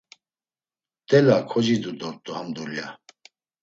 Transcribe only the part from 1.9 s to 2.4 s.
dort̆u